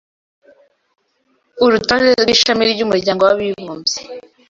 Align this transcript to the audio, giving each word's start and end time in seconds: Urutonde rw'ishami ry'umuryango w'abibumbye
Urutonde 1.63 2.09
rw'ishami 2.21 2.63
ry'umuryango 2.73 3.21
w'abibumbye 3.23 3.97